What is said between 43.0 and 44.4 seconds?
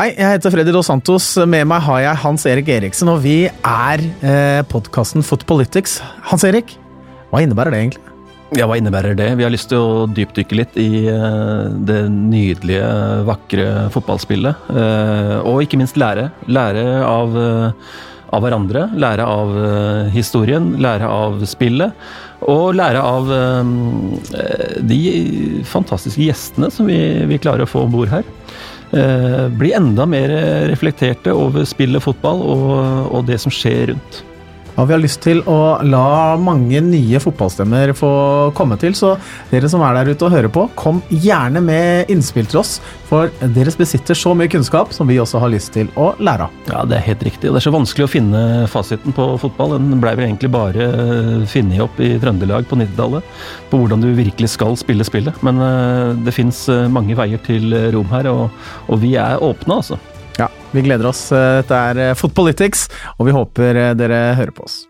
for dere besitter så